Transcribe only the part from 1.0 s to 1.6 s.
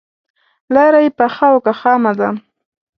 یې پخه او